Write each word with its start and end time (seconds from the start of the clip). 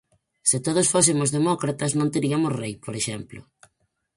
Se 0.49 0.57
todos 0.65 0.87
fósemos 0.93 1.29
demócratas 1.37 1.91
non 1.99 2.11
teriamos 2.15 2.53
rei, 2.61 2.73
por 2.85 2.93
exemplo. 3.01 3.39